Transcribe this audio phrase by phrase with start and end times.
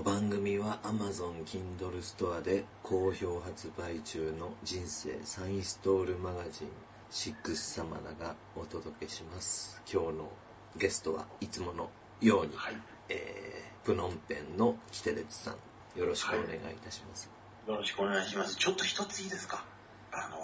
[0.00, 6.68] の番組は Amazon Kindle ストアで好評発売中の人生サインストールマガジン
[7.10, 9.82] シックスサマナがお届けします。
[9.92, 10.32] 今日の
[10.78, 11.90] ゲストはいつもの
[12.22, 12.76] ように、はい。
[13.10, 17.30] えープノンペンのキテレツさんよろしくお願いいたします、
[17.66, 18.56] よろしくお願いします。
[18.56, 19.64] ちょっと一ついいですか？
[20.12, 20.36] あの、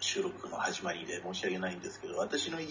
[0.00, 2.68] 収録の始まりで申し訳ないんですけど、私の家、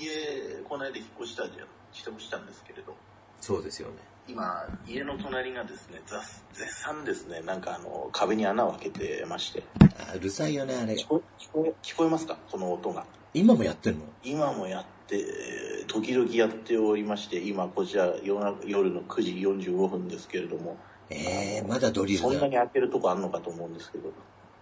[0.68, 2.96] この間引っ越したじゃん、してもしたんですけれど、
[3.40, 3.96] そうですよね
[4.28, 6.22] 今、家の隣がですね、ざ
[6.54, 12.38] 絶賛ですね、なんかあの、壁に穴を開けてまして、あうるさいよねあれ聞こ聞こえ聞こえますか？
[12.50, 13.06] この音が。
[13.34, 14.06] 今もやってんの？
[14.24, 20.78] 今もやって、えー時々やっておりまして、今こちら夜な夜の9時45分ですけれども、
[21.10, 24.14] えー、まだドリルそんなにだ開けるとこあるのかと思うんですけど、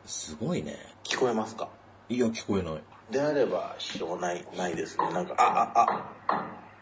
[0.06, 0.76] すごいね。
[1.04, 1.70] 聞こえますか？
[2.08, 2.82] いや聞こえない。
[3.12, 5.14] であれば支障ない、ないですね。
[5.14, 5.72] なんか、あ、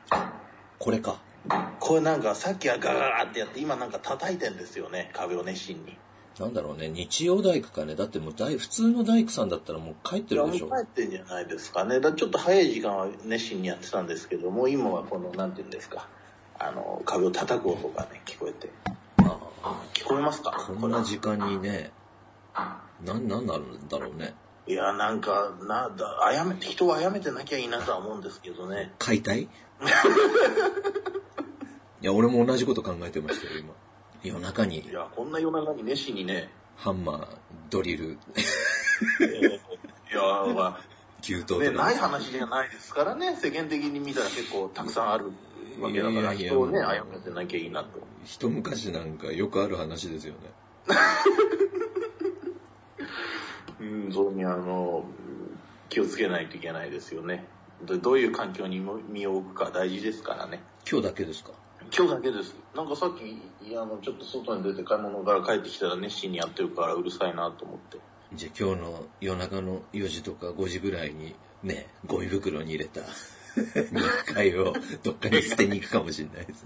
[0.10, 0.34] あ、
[0.80, 1.12] これか。
[1.12, 1.27] あ、
[1.80, 5.98] これなんかさっきはガガガってやって、今なんか叩いてんですよね、壁を熱心に。
[6.40, 12.00] なんだろうね日曜大工かねだってもう大普通の大工さんだったらもう帰ってるでしょ帰ってんじゃないですかね。
[12.00, 16.08] だちょっと早い時間は熱心にやってたんですけども、今はこの、なんていうんですか、
[16.60, 18.70] あの、壁を叩く音がね、聞こえて。
[19.24, 20.52] ああ、聞こえますか？
[20.80, 21.92] こんな時間にね
[23.04, 24.36] なんなんなるんだろうね
[24.68, 28.92] いや、なんか、なんだ、あやめて、人を殺めてなきゃいいなとは思うんですけどね。
[29.00, 29.48] 解体？
[32.02, 33.74] いや俺も同じこと考えてましたよ今。
[34.24, 34.80] 夜中に。
[34.82, 37.28] いや、こんな夜中に熱心にね、ハンマー
[37.70, 38.18] ドリル。
[39.22, 39.60] えー
[40.10, 40.22] いや、
[40.56, 40.80] まあ、
[41.22, 45.26] 給湯とか、ね、ない話じゃないですからね、世間的に見たら結構たくさんある
[45.82, 47.90] わけだから、いやいや人をね、殺めてなきゃいいなと。
[48.24, 50.40] 一昔なんかよくある話ですよね。
[53.82, 55.04] うん、それにあの、
[55.90, 57.46] 気をつけないといけないですよね。
[57.84, 60.64] どどういう環境に身を置くか大事ですからね。
[60.90, 61.52] 今日だけですか？
[61.96, 62.56] 今日だけです。
[62.76, 63.26] なんかさっき、
[63.68, 67.98] いやあの、ちょっと外に出て買い物から帰ってきたら熱心にやってるからうるさいなと思って。
[68.34, 73.00] じゃあ今日の夜中の4時とか5時ぐらいにねゴミ袋に入れた
[73.92, 76.66] 肉塊をどっかに捨てに行くかもしれないです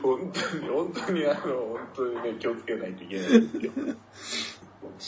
[0.00, 3.72] 本当に、本当にあの、本当にね、気をつけないといけないですよ。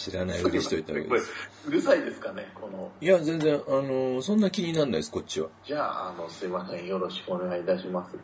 [0.00, 1.32] 知らないふりしといたわけこれです、
[1.68, 2.90] うるさいですかね、この。
[3.00, 6.86] いや全然あのそんな気にならないですこっちはじゃあ、あの、すいません。
[6.86, 8.16] よろしくお願いいたします。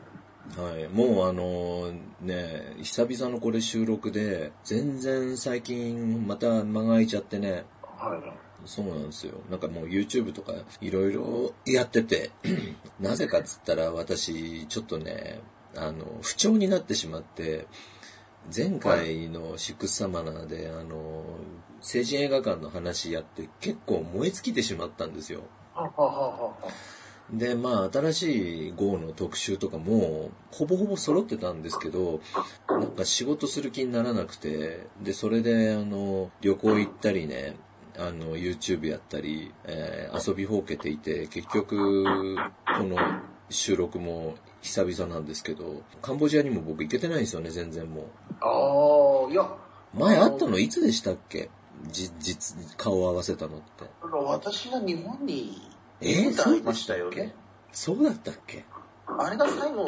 [0.60, 8.46] はい、もうあのね久々のこれ収録で全然最近また間が空いちゃってねはい。
[8.64, 12.30] そうなんですよなんかもう YouTube とかいろいろやってて
[13.00, 15.40] なぜかっつったら私ちょっとね
[15.76, 17.66] あの不調になってしまって
[18.54, 21.24] 前回のシックスサマナーであの
[21.86, 25.42] 成人映画館の話やって結構燃え尽きてしまったんですよ。
[27.32, 32.20] でまあ新しい GO の特集とかもほぼほぼ揃ってたんですけど
[32.68, 37.56] なんか仕事する気にならなくてでそれであの旅行行ったりね
[37.98, 42.96] あの YouTube やったり、えー遊びほうけていて結局この
[43.50, 48.06] 収録も久々なんですけどカンボジアにも僕行けてないんですよね全然も
[48.40, 51.50] ああ、いや、う前会ったのいつでしたっけ？
[51.90, 55.60] じ実顔を合わせたのって私が日本に
[56.00, 57.34] えー、会いましたよね。
[57.72, 58.64] そうだったっけ？
[59.06, 59.86] あれが最後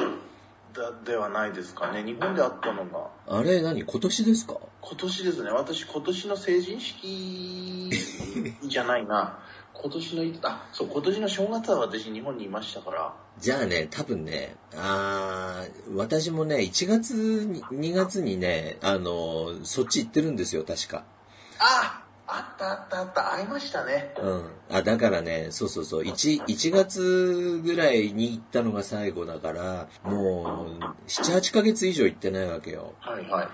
[0.72, 2.02] だではないですかね。
[2.02, 3.08] 日本で会ったのが。
[3.26, 3.82] あれ何？
[3.84, 4.56] 今年ですか？
[4.80, 5.50] 今年ですね。
[5.50, 7.90] 私今年の成人式
[8.66, 9.38] じゃないな。
[9.80, 13.14] 今年のい、あ、そう、今年の正月は私日本にいましたから。
[13.38, 21.04] じゃあね、多分ね、あー私もね、1月に、2月にね、あの、そっち行ってるんですよ、確か。
[21.58, 23.32] ああったあったあった。
[23.32, 24.14] 会いましたね。
[24.18, 24.50] うん。
[24.70, 32.94] あ、だからね、そうそうそう、1、1月ぐらいに行ったのが最後だから、もう、7、8ヶ月以上行ってないわけよ。
[33.00, 33.48] はいはいはい。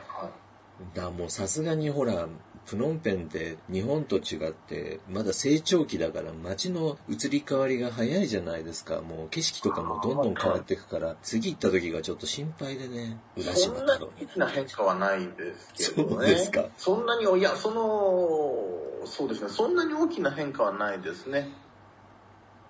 [0.96, 2.26] だもうさすがにほら、
[2.66, 16.14] プノンペンって日本と違ってまだ成長期だから街の移り変わりが早いじゃないですかもう景色とかもどんどん変わっていくから次行った時がちょっと心配でね浦島太郎にそんな変化はないですけどね。
[16.14, 19.48] そうですかそんなに、いや、その、そうですね。
[19.50, 21.48] そんなに大きな変化はないですね。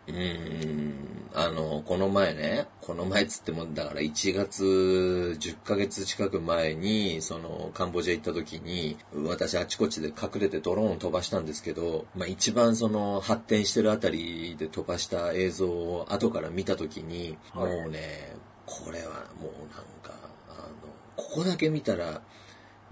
[0.09, 1.15] うーん。
[1.37, 8.97] あのこの前ねこの前っつってもだから1月10ヶ月近く前にそのカンボジア行った時に
[9.27, 19.07] 私あちこちで隠れてドローン飛ばしたんですけど、まあ、一番その発展してるあたりで飛ばした映像を後から見た時にもうねこれは
[19.41, 20.13] もうなんか
[20.51, 20.69] あの
[21.17, 22.23] ここだけ見たら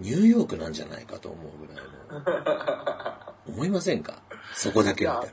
[0.00, 2.72] ニューヨークなんじゃないかと思うぐらいの。
[3.54, 4.20] 思いませんか？
[4.54, 5.26] そこだけ見たら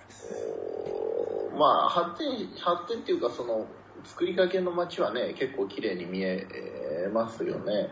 [1.60, 3.68] まあ、発展、発展っていうか、その、
[4.06, 7.90] 作りかけの街はね、結構綺麗に見えええますよね。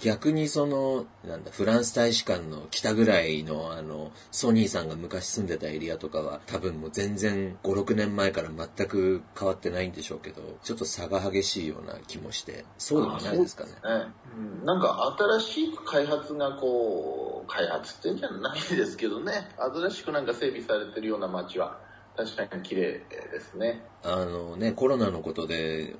[0.00, 13.70] 逆にその、なんだ、フランス大使館の北ぐらいの、あの、ソニーさんが昔住んでたエリアとかは、多分もう全然5、6年前から全く変わってないんでしょうけど、ちょっと差が激しいような気もして、そうでもないですかね。
[13.70, 13.78] ね
[14.60, 21.78] うん、なんか新しく開発がこう、開発ってんじゃないですけどね、新しくなんか整備されてるような街は、
[22.24, 22.82] 確かに綺麗
[23.30, 23.84] ですね。
[24.02, 25.94] あのね、コロナのことで、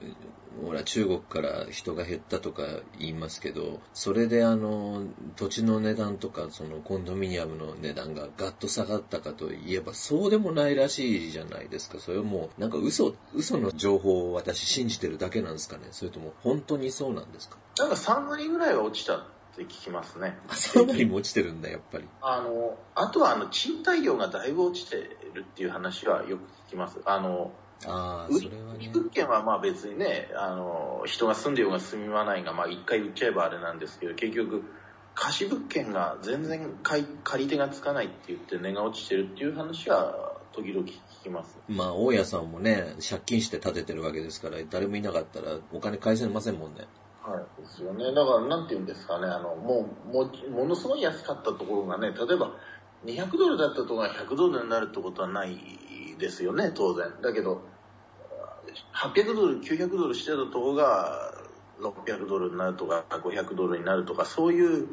[0.65, 2.65] ほら、中国から人が減ったとか
[2.99, 5.05] 言いますけど、それであの、
[5.37, 12.01] 土地の値段とか、そのコンドミニアムの値段がガッと下がったかといえば、そうでもないらしいじゃないですか。
[12.01, 15.85] それはもう、なんか嘘、嘘の情報を私信じてるだけなんですかね。
[15.93, 17.59] それとも、本当にそうなんですか？
[17.79, 19.29] なんか3割ぐらいは落ちた
[19.65, 20.39] って聞きますね。
[20.49, 22.05] あ、3割も落ちてるんだ、やっぱり。
[22.23, 24.97] あの、あとはあの、賃貸料がだいぶ落ちて
[25.35, 27.01] るっていう話はよく聞きます。
[27.05, 27.51] あの、
[27.87, 28.91] ああ、それはね。
[28.93, 34.63] 物件はまあ別にね、あの、人が住んでようが住みまないが、まあ一回売っちゃえばあれなんですけど、結局、
[35.15, 37.05] 貸物件が全然借
[37.39, 40.93] り手がつかないって言って値が落ちてるっていう話は時々聞
[41.25, 41.59] きます。
[41.69, 46.87] まあ大家さんもね、借金して建ててるわけですから、誰もいなかったらお金返せませんもんね。
[47.29, 48.07] はい、ですよね。
[48.15, 52.53] だからなんて言うんですかね、あの、もう、もものすごい安かったところがね、例えば
[53.05, 55.59] 200ドルだったところが100ドルになるってことはない
[56.19, 57.13] ですよね、当然。
[57.23, 57.63] だけど、
[58.95, 61.35] 800ドル、900ドルしてたとこが
[61.81, 64.89] 600ドルになるとか、500ドルになるとか、そういう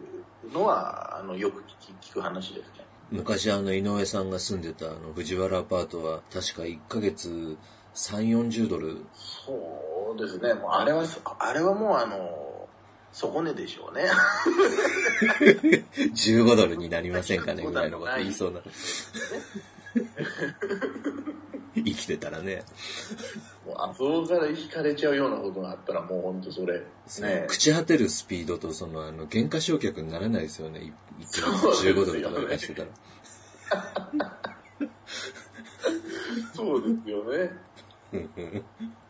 [0.53, 1.63] のは、あの、よく
[2.01, 2.85] 聞く話ですね。
[3.11, 7.57] 昔あの、井上さんが住んでたあの、藤原アパートは、確か1ヶ月
[7.93, 9.05] 3、40ドル。
[9.13, 10.53] そうですね。
[10.53, 11.03] もうあれは、
[11.39, 12.67] あれはもうあの、
[13.11, 14.03] 底値でしょうね。
[16.13, 18.59] 15ドルになりませんかねぐらいのこと言いそうな。
[21.75, 22.63] 生きてたらね。
[23.65, 26.79] もうあそこから引かれちゃうようなことがあったらもう本当それ。
[26.79, 26.85] ね、
[27.47, 30.93] 朽ち果てるスピードとその、あの、減価償却にならないですよね。
[31.19, 31.41] 1月
[31.89, 32.89] 15ドルとか出してたら。
[36.53, 37.49] そうですよね。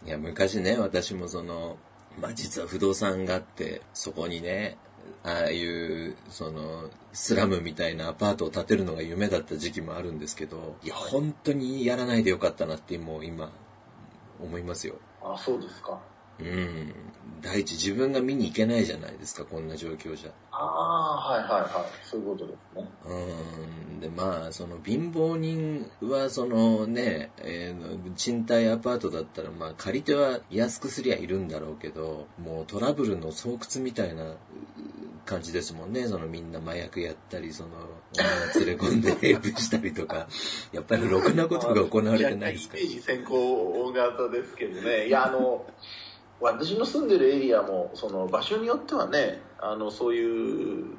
[0.06, 1.78] いや、昔ね、私もその、
[2.20, 4.78] まあ、実は不動産があって、そこにね、
[5.24, 13.52] ああいう、その、スラムみたいなアパートを建てるのが夢だった時期もあるんですけど、いや、本当にやらないでよかったなってもう今、
[14.40, 14.96] 思いますよ。
[15.22, 16.00] あ、そうですか。
[16.40, 16.94] うん。
[17.42, 20.32] 第一、自分が見に行けないじゃないですか、こんな状況じゃ。
[20.52, 21.70] ああ、はいはいはい。
[22.04, 22.90] そういうことですね。
[23.06, 24.00] うん。
[24.00, 34.36] で、まあ、その貧乏人は、そのね、えー、賃貸アパートだったら、まあ、借り手は安くすりゃいるんだろうけど、もうトラブルの巣窟みたいな
[35.26, 36.08] 感じですもんね。
[36.08, 37.70] そのみんな麻薬やったり、その、
[38.56, 40.28] 連れ込んで レイプしたりとか、
[40.72, 45.08] やっぱりろくなことが行われてないですかイメージ先行型ですけどね。
[45.08, 45.66] いや、あの、
[46.42, 50.98] 私の住んでるエリアも、その場所によってはね、あの、そういう、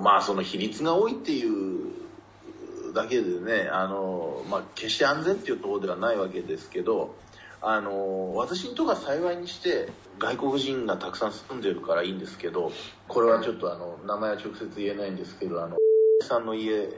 [0.00, 7.14] まあその比率が多いっていうだけでね、あの、まあ決して安全っていうところではないわけですけど、
[7.60, 9.88] あの、私にとか幸いにして
[10.18, 12.70] 外国人がたくさん住んでるからいいんですけど、
[13.08, 15.76] これはちょっとあの、名前は直接言えないんですけど、あの、
[16.22, 16.88] さんの家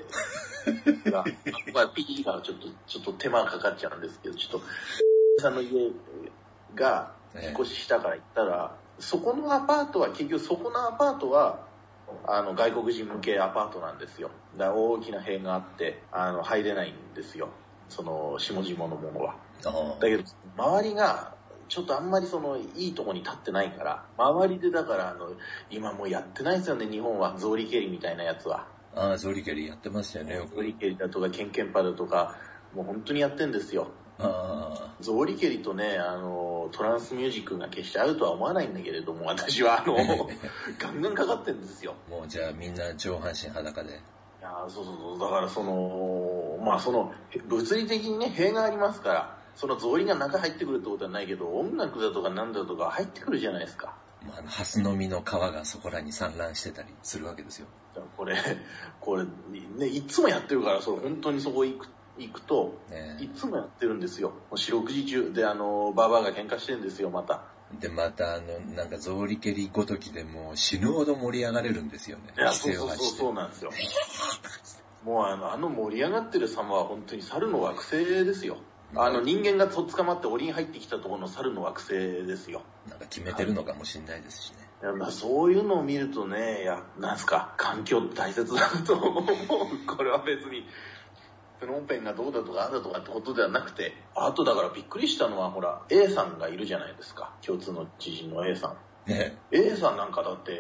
[1.07, 1.25] が、
[1.73, 4.63] まあ、P がちょっと、ちょっと手間かかっちゃうんですけど、ちょっと、
[5.41, 5.91] さんの家
[6.75, 11.67] が、引っ越ししたから行ったら、そこのアパートは、結局そこのアパートは、
[12.27, 14.31] あの、外国人向けアパートなんですよ。
[14.57, 17.49] だ大きな塀があって、あの、入れないんですよ。
[17.89, 19.37] その、下々のものは。
[20.01, 20.25] だけど、
[20.57, 21.35] 周りが、
[21.69, 25.31] ちょっとあんまりその、いいとこに立ってないから、周りでだから、あの、
[25.71, 27.35] 今もうやってないですよね、日本は。
[27.35, 28.69] 草履蹴りみたいなやつは。
[28.95, 32.37] ああ、草履蹴りやってましたよね、草履蹴りだとか、ケンケンパだとか、
[32.73, 33.89] もう本当にやってんですよ。
[34.19, 39.97] 草履蹴りとね、あの、トランスミュージックが決して合うとは思わないんだけれども、私は、あの、
[40.79, 41.95] ガンガンかかってんですよ。
[42.09, 43.91] もうじゃあみんな上半身裸で。
[43.91, 43.93] い
[44.43, 47.13] やそうそうそう、だからその、まあその、
[47.47, 53.95] 物理的にね、塀がありますから、その草履が中入ってくるってことはないけど、音楽だとかなんだとか入ってくるじゃないですか。
[54.27, 57.67] まあ、ハスの実の皮がそこらに散乱してたりするわけですよ。
[58.17, 58.37] これ、
[59.01, 59.25] これ、
[59.79, 64.33] ね、いつもやってるから、それ本当にそこ行く行くと、ね、いつもやってるんですよ。
[64.55, 65.33] 四六時中。
[65.33, 67.43] で、あの、ババアが喧嘩してるんですよ、また。
[67.81, 72.33] で、また、あの、なんか、草履蹴りごときでもう死ぬほど盛り上がれるんですよね。
[72.37, 73.71] いや、そうそうそうそうなんですよ。
[75.05, 78.59] もうあの、あの盛り上がってる様は本当に猿の惑星ですよ。
[78.95, 81.93] あの人間がとっ捕まって檻に入ってきたところの猿の惑星
[82.27, 82.63] ですよ。
[82.89, 84.59] なんか決めてるのかもしれないですしね。
[84.83, 89.25] いやまあそういうのを見るとね、いや、なんすか、環境大切だと思う。
[89.87, 90.67] これは別に、
[91.61, 97.35] プノンペンがどうだとかあんだとかってことではなくて、あとだからびっくりしたのは、ほら、A さんがいるじゃないですか。
[97.45, 99.11] 共通の知人の A さん。
[99.11, 100.53] ね A さんなんかだって、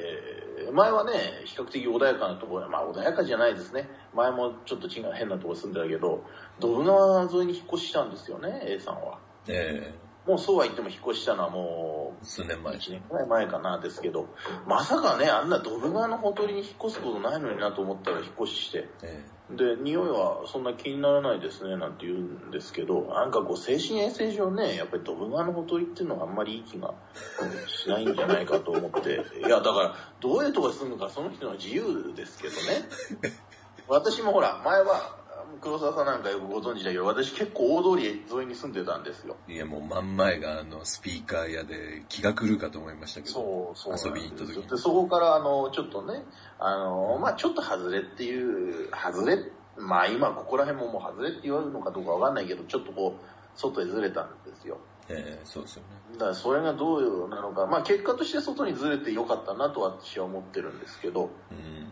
[0.72, 1.12] 前はね、
[1.44, 3.88] 比較的穏やかなところ、まあ穏やかじゃないですね。
[4.14, 6.24] 前もちょっと違う変なところ住んでたけど、
[6.60, 9.18] ドブ川沿いに引っ越ししたんですよね、A さんは。
[9.48, 9.94] え
[10.26, 12.76] もうそうは言っても引っ越したのはも数年う前。
[12.76, 14.28] 1年くらい前かなですけど、
[14.66, 26.94] まさかね、あんなドブ川のほとりに引っ越すことないのになと思ったら引っ越しして、えで、匂いはそんな気にならないですね、なんて言うんですけど、なんかこう、精神衛生上ね、やっぱりドブ川のほとりっていうのはあんまりいい気が
[27.68, 33.32] しないんじゃないかと思って、いや、だから、どういうとこに住むかその人の自由ですけどね。
[33.86, 35.16] 私もほら、前は、
[35.60, 39.36] 黒沢さんなんかよくご存知だけど、私結構大通り沿いに住んでたんですよ。
[39.48, 43.32] えいや、もう真ん前があの、スピーカー屋で気が狂うかと思いましたけど。
[43.32, 46.24] そう、そう遊びに行った時にで、そこから、あの、ちょっとね、
[46.58, 49.38] あの、まあちょっと外れっていう、外れ、
[49.76, 54.78] まあ今ここら辺ももう外れって言われるのかどうかわかんないけど、ちょっとこう、外へずれたんですよ。
[55.08, 55.88] ええそうですよね。
[56.14, 61.88] だからそれがどうなのか、まあ結果として外にずれてよかったなと私は思ってるんですけど、うん。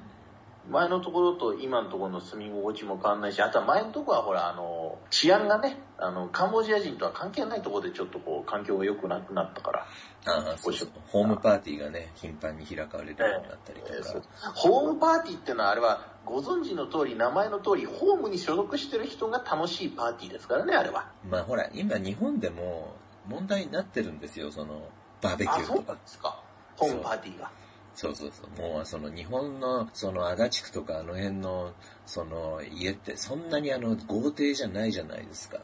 [0.70, 9.86] 前のところと今のところの住み心地も変わんないし、あとは前のところはほら、あの、治安がね、あの、カンボジア人とは関係ないところでちょっとこう、環境が良くなくなったから、
[10.26, 10.88] ああ、そうそう。
[11.08, 14.26] ホームパーティーがね、頻繁に開かれるようになったりとえーそうか。
[14.54, 21.10] ホームパーティーってのはあれは、ご存知の通り、名前の通り、ホームに所属してる人が楽しいパーティーですからね、あれは。
[21.28, 22.94] まあほら、今日本でも
[23.28, 24.88] 問題になってるんですよ、その、
[25.20, 25.92] バーベキあ、そうューとか。
[25.92, 26.42] なんですか。
[26.76, 27.50] ホームパーティーが。
[27.94, 28.60] そうそうそう。
[28.60, 31.72] もうその日本の、その足立区とかあの辺の、
[32.06, 35.58] その家ってそんなにあの豪邸じゃないじゃないですか。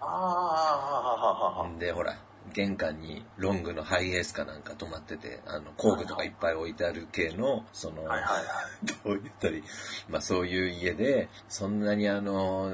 [0.00, 2.16] ああ、ははははで、ほら、
[2.52, 8.44] 玄関にロングのハイエースかなんか止まってて、あの、工具とかいっぱい置いてある系の、その、はいはいはい。
[9.04, 9.62] どう言ったり、
[10.08, 12.72] まあそういう家で、そんなにあの、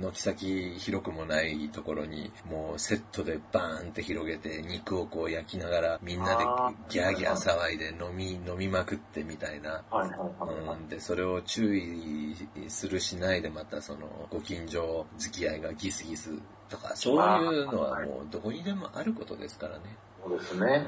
[0.00, 6.44] 軒先広くもないところに、もうセットでバーンって広げて、肉をこう焼きながら、みんなで
[6.88, 9.82] ギャーギャー騒いで飲み、飲みまくってみたいな。
[9.90, 10.78] はいはいはいはい。
[10.78, 12.36] うん、で、それを注意
[12.68, 16.30] するしないでまたその、ご近所付き合いがギスギス
[16.68, 17.16] とか、そう
[17.54, 19.96] いうのはもうどこにでもあることですからね。
[20.22, 20.86] そうですね。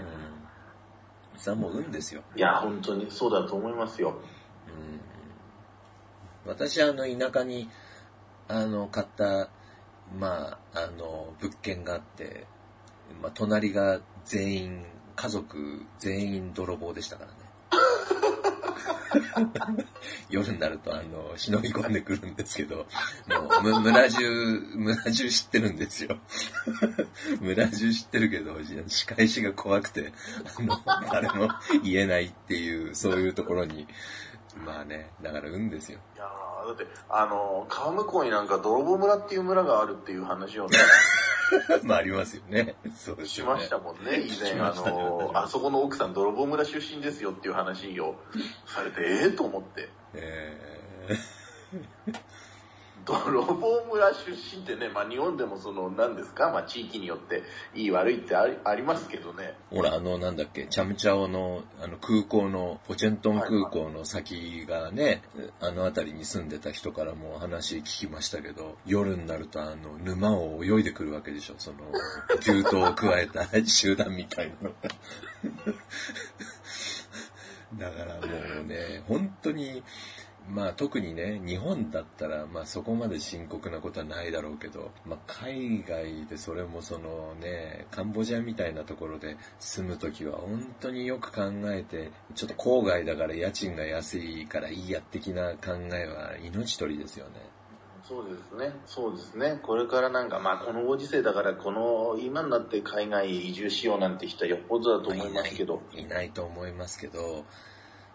[1.35, 1.38] うん。
[1.38, 2.23] それはもう運ですよ。
[2.35, 4.14] いや、本当にそうだと思いますよ。
[4.68, 5.16] うん
[6.47, 7.68] 私、あの、田舎に、
[8.47, 9.49] あの、買った、
[10.16, 12.47] まあ、あの、物件があって、
[13.21, 17.37] まあ、隣が全員、家族全員泥棒でしたからね。
[20.31, 22.87] 夜になると、あの、忍び込んでくるんですけど、
[23.62, 24.21] もう、村中、
[24.76, 26.16] 村中知ってるんですよ。
[27.40, 28.57] 村中知ってるけど、
[28.88, 30.12] 仕返しが怖くて、
[30.59, 31.49] あの、誰も
[31.83, 33.87] 言えないっていう、そういうところに、
[34.64, 35.99] まあね、だから運ですよ。
[36.14, 36.25] いや
[36.66, 40.78] だって、あの、川向こうになんか泥棒村っていう村があるっていう話をね、
[41.85, 42.76] まあありますよね。
[42.97, 43.55] そうですよね。
[43.55, 48.17] しましたもんね、以前、ねの、あそこの奥さん泥棒村出身ですよっていう話を
[48.67, 49.88] されて、ええと思って。
[50.15, 50.87] え
[53.06, 57.44] 泥棒村出身ってね、まあ日本でもその、何ですか、まあ地域によって
[57.75, 59.54] いい悪いってありありますけどね。
[59.70, 65.22] ほら、あの、なんだっけ、チャムチャオの、あの、空港の、ポチェントン空港の先がね、
[65.60, 71.76] あの辺りに住んでた人からも話聞きましたけど、夜になると、あの、沼を泳いでくるわけでしょ、その、
[72.40, 74.76] 牛刀を加えた集団みたいなのが。
[77.78, 79.82] だからもうね、本当に、
[80.49, 97.33] まあ特にね、日本だったら、まあそこまで深刻なことはないだろうけど、まあ海外でそれもそのね、カンボジアみたいなところで住むときは本当によく考えて、ちょっと郊外だから家賃が安いからいいや的な考えは命取りですよね。
[98.09, 98.73] そうですね。
[98.87, 99.59] そうですね。
[99.62, 105.83] これからなんか、まあこのご時世だから、この、今になって海外移住しようなんて人はよっぽどだと思いますけど。
[105.93, 107.45] いないと思いますけど、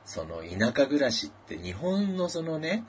[0.06, 2.84] その田舎暮らしって日本のそのね、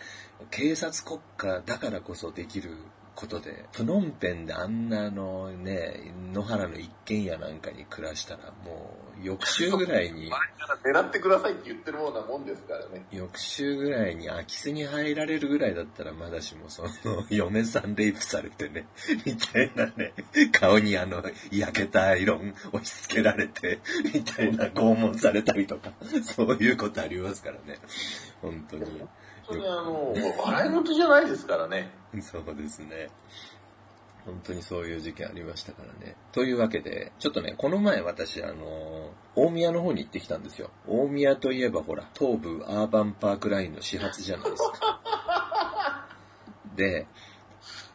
[0.50, 2.76] 警察国家だからこそできる
[3.22, 10.28] ことで、プノンペンであんなあのね、野原の一軒家なんかに暮らしたらもう翌週ぐらいに、
[10.84, 13.06] 狙ってくださいって言ってるようなもんですからね。
[13.12, 16.88] 翌週ぐらいに空き巣に入られるぐらいだったらまだしもその
[17.30, 18.88] 嫁さんレイプされてね、
[19.24, 20.14] みたいなね、
[20.50, 23.78] 顔にあの焼けたアイロン押し付けられて、
[24.12, 25.92] みたいな拷問されたりとか、
[26.24, 27.78] そういうことありますからね。
[28.40, 28.84] 本当に。
[29.46, 31.90] それあの、笑い事じゃないですからね。
[32.20, 33.10] そうですね。
[34.24, 36.14] 本当にそういう事件ありましたからね。
[36.30, 40.70] というわけで、ちょっとね、この前私、あの、大宮の方に行ってきたんですよ。
[40.86, 46.08] 大宮といえばほら、東武アーバンパークラインの始発じゃないですか。
[46.76, 47.06] で、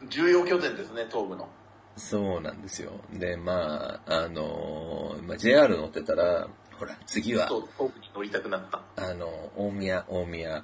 [0.08, 1.48] 重要拠点ですね、東部の。
[1.96, 2.92] そうなんですよ。
[3.12, 6.46] で、まあ、あの、まあ、JR 乗ってたら、
[6.78, 8.80] ほら、次は、と、東北に乗りたくなった。
[8.96, 9.26] あの、
[9.56, 10.62] 大宮、大宮、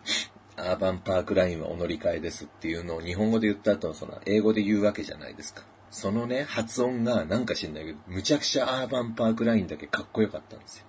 [0.56, 5.62] アーバンパークラインはお乗り換えですっていうのを日本語で言った後、その、英語で言うわけじゃないですか。
[5.90, 10.84] そのね、発音がなんか知んないけど、むちゃくちゃアーバンパークラインだけかっこよかったんですよ。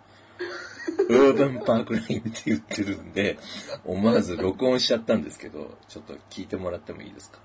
[1.09, 3.37] アーバンパークラインって言ってるんで、
[3.85, 7.39] 思わず録音しちゃったんですけど、ちょっと聞いてもらってもいいですか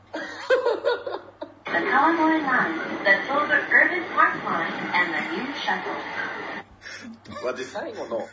[1.66, 6.29] ？The Kawagoe Line, the Silver Urban Park Line, and the new shuttle.
[7.44, 8.28] 私最後の、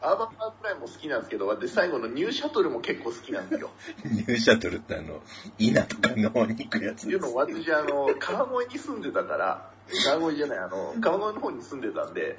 [0.00, 3.70] アーバンパークラインも好きなんですけど、私最後のニューシャトルも結構好きなんですよ。
[4.04, 5.22] ニューシャトルってあの、
[5.58, 9.70] 稲とかの方に行くやつっていうのも私、あの、川越に住んでたから、
[10.04, 12.38] 川越じゃない、あの、川越の方に住んでたんで、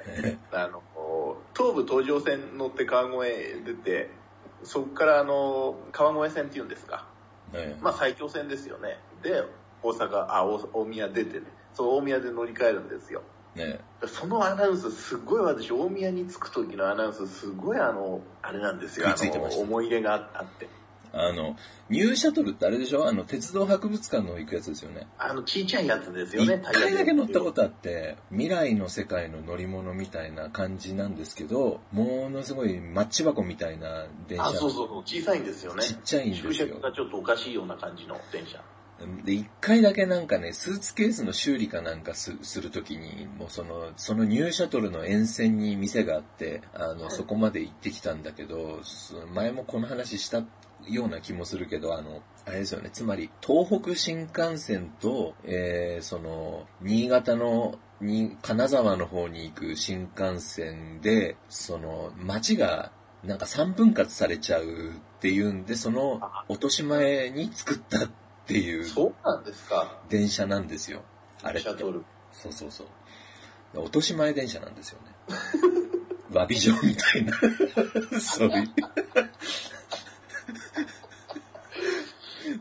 [0.52, 0.82] あの、
[1.56, 4.10] 東武東上線乗って川越へ出て、
[4.64, 7.06] そこからあの、川越線っていうんですか。
[7.52, 8.98] ねまあ最強線ですよね。
[9.22, 9.44] で、
[9.82, 13.22] 大阪、あ、大大宮出てね、そう大宮で乗り換えるんですよ。
[13.56, 19.06] ねそのアナウンス、すごい私、大宮に着く時のアナウンス、すごいあの、あれなんですよ。
[19.08, 20.68] あの、食いついてました思い入れがあって。
[21.12, 21.56] あの、
[21.88, 23.08] ニューシャトルってあれでしょ？
[23.08, 25.06] あの、鉄道博物館の行くやつですよね。
[25.16, 34.44] あの、ちいちゃいやつですよ一ね、回だけ乗ったとことあって、未来の世界の乗り物みたいな感じなんですけど、ものすごいマッチ箱みたいな電車。
[34.44, 35.84] あ、そうそうそう、小さいんですよね。
[35.84, 38.60] ちっちゃいんですよ縮尺がちょっとおかしいような感じの電車。
[39.24, 50.42] で、一回だけなんかね、スーツケースの修理かなんかすするときに、もうその、そのニューシャトルの沿線に店があって、あの、そこまで行ってきたんだけど、そ前もこの話した
[50.88, 62.92] ような気もするけど、あの、あれですよね、つまり、東北新幹線と、えー、その、新潟の、に、金沢の方に行く新幹線で、その、街が、
[63.24, 68.08] なんか3分割されちゃうっていうんで、その落とし前に作った
[68.46, 71.02] っていうそうなんですか、電車なんですよ。
[71.42, 71.68] あれって。
[72.32, 73.80] そうそうそう。
[73.80, 75.16] 落とし前電車なんですよね。
[76.30, 78.20] 詫び状みたいな。
[78.20, 78.68] そういう。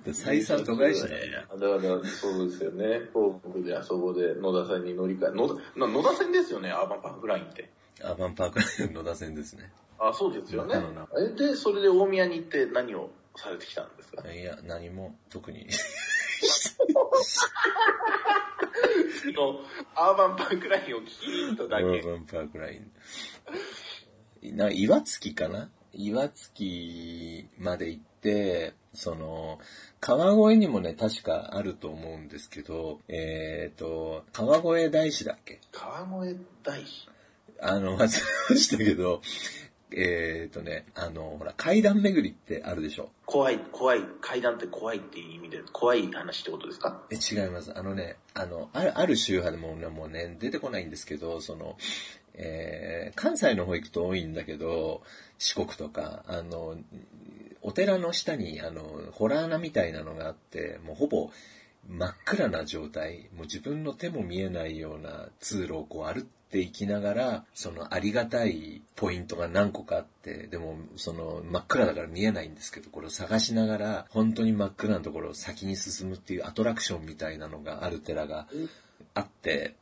[0.11, 1.31] 採算度外視だよね。
[1.33, 3.01] だから、そうですよね。
[3.13, 7.69] 東北であそこで野田線に乗り換え、野田な野田線ですよね、アーバンパークラインって。
[8.03, 9.71] アーバンパークラインの野田線ですね。
[9.99, 10.75] あ、そうですよね
[11.37, 13.09] で、それで大宮に行って何を？
[13.37, 14.31] されてきたんですか？
[14.31, 15.67] いや、何も特に。
[19.33, 19.59] の
[19.95, 21.83] アーバンパークラインを聞きに行っただけ。
[21.85, 22.81] アーバンパークライ
[24.43, 24.55] ン。
[24.57, 25.69] な、岩槻かな？
[25.93, 29.59] 岩槻まで行って、その、
[29.99, 35.59] 川越にもね、確かあると思うんですけど、えっ、と、川越大師だっけ？
[35.71, 37.07] 川越大師。
[37.61, 38.07] あの、忘れ
[38.49, 39.21] ましたけど、
[39.91, 43.09] えっ、とね、あの、ほら、階段巡りってあるでしょ？
[43.25, 47.03] 怖い、怖い、階段って怖いっていう意味で、怖い話ってことですか？
[47.11, 47.71] え、違います。
[47.77, 51.77] あのね、あの、ある、ある宗派でもね、もうね、出てこないんですけど、その、
[52.33, 55.01] えー、関西の方行くと多いんだけど、
[55.37, 56.75] 四国とか、あの、
[57.61, 61.29] お寺の下に、あの、ホラー穴みたいなのがあって、もうほぼ
[61.89, 78.47] 真っ暗な状態、もう自分の手も見えないような通路をこう歩っていきながら、そのありがたいポイントが何個かあって、でもその真っ暗だから見えないんですけど、これを探しながら、本当に真っ暗なところを先に進むっていうアトラクションみたいなのがある寺が
[79.13, 79.75] あって、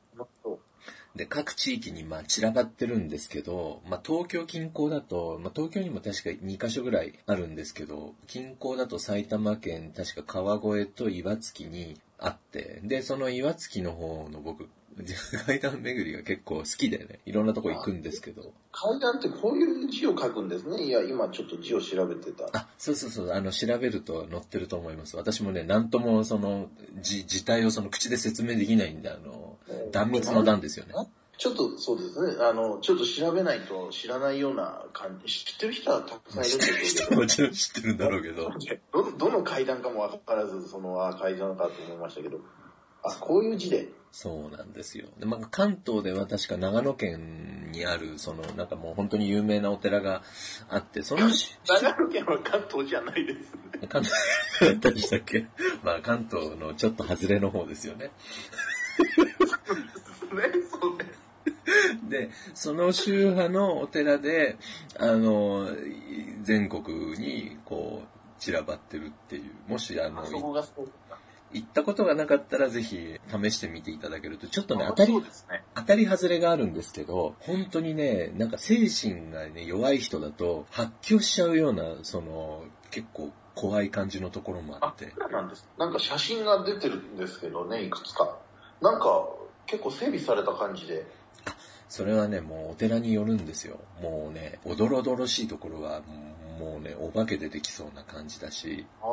[1.16, 14.68] で、各地域にまあ散らばってるんですけど、まあ東京近郊だと、まあ東京にも確か2カ所ぐらいあるんですけど、近郊だと埼玉県、確か川越と岩槻にあって、で、その岩槻の方の僕、
[15.46, 20.84] 階段巡りが結構好きでね、いろんなとこ行くんですけど、階段ってこういう字を書くんですね。
[20.84, 22.46] いや、今ちょっと字を調べてた。
[22.54, 25.18] あ、そうそうそう、あの、調べると載ってると思います。
[25.18, 26.70] 私もね、なんともその、
[27.02, 29.53] 字、字体をその口で説明できないんで、あの、
[29.92, 30.94] 断密の段ですよね。
[31.38, 32.44] ちょっとそうですね。
[32.44, 35.34] あの、ちょっと調べないと知らないような感じ。
[35.34, 37.22] 知ってる人はたくさんいるんですけど。
[37.22, 38.52] もちろん知ってるんだろうけど。
[38.94, 42.40] どの、どの階段かもわからず、その、あ、階段かと思いましたけど。
[43.04, 43.90] あ、こういう字で。
[44.12, 45.08] そうなんですよ。
[45.20, 50.22] で、まあ、関東では確か長野県にある、その、なんかもう本当に有名なお寺が
[50.70, 53.40] あって、そのし、長野県は関東じゃないです
[53.82, 53.88] ね。
[53.90, 55.48] 関東 だしたっけ？
[55.84, 58.12] まあ、関東のちょっと外れの方ですよね。
[62.10, 64.58] で、その宗派のお寺で、
[65.00, 65.68] あの、
[66.42, 69.72] 全国に、こう、散らばってるっていう。
[69.72, 70.24] もし、あの。
[71.54, 75.24] 行ったことがなかったらぜひ試してみていただけると、ちょっとね、当たりね。
[75.76, 85.14] 当たり外れがあるんですけど、本当にね、なんか精神がね、弱い人だと発狂しちゃうような、その、結構怖い感じのところもああっ、て。
[85.16, 85.68] そうなんです。
[85.78, 88.40] なんか写真が出てるんですけどね、いくつか。
[88.82, 89.30] なんか、
[89.66, 91.06] 結構整備された感じで。
[91.90, 93.80] それはね、もうお寺によるんですよ。
[94.02, 96.02] もうね、おどろおどろしいところは、
[96.64, 99.06] もうね、お化け出てきそうな感じだし、あ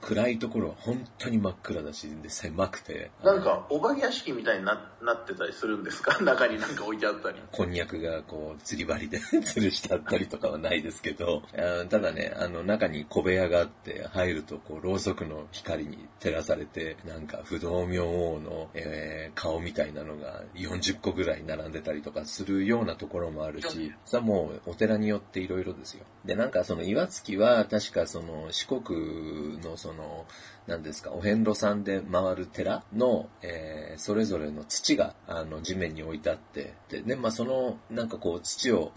[0.00, 3.10] 暗いところは本当に真っ暗だし、で、狭くて。
[3.22, 3.26] あ。
[3.26, 6.18] なんか、お化け屋敷みたいにななってたりするんですか？
[6.24, 7.40] 中になんか置いてあったり。
[7.52, 11.42] こんにゃくがこう、釣り針で 吊るしてあったりとかはないですけど、
[11.90, 26.04] ただね、あの中に小部屋があって、入るとこう、ろうそくの光に照らされて、なんか不動明王の、えー顔みたいなのが40個ぐらい並んでたりとかするようなところもあるし、それはもうお寺によっていろいろですよ。
[26.24, 30.24] で、なんかその岩槻は確かその四国のその、
[30.68, 38.92] なんですか、お遍路さんで回る寺の、えーそれぞれの土が、あの、地面に置いてあって、で、でまあ、その、なんかこう、土を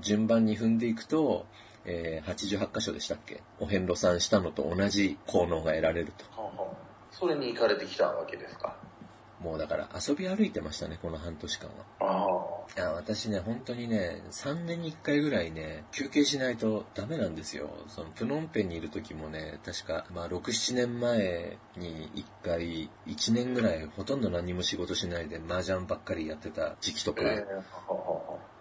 [0.00, 1.44] 順番に踏んでいくと、
[1.84, 3.42] えー88箇所でしたっけ？
[3.60, 6.24] お遍路さんしたのと同じ効能が得られると。
[6.40, 6.74] はあはあ
[7.10, 8.74] それに行かれてきたわけですか？
[9.40, 11.84] もうだから遊び歩いてましたね、この半年間は。
[12.00, 17.70] あいや、私ね、本当にね、3年に1回ぐらいね、休憩しないとダメなんですよ。
[17.88, 27.24] その、プノンペンにいる時もね、確か、まあ、6、7年前に1回、1年ぐらいほとんど何も仕事しないで麻雀ばっかりやってた時期とかあ。
[27.24, 28.17] ええは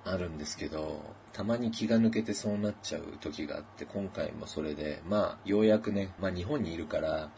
[0.07, 1.01] あはあるんですけど、
[1.33, 7.29] たまに気が抜けてそうなっちゃう時があって、今回もそれで、まあ、ようやくね、まあ日本にいるから、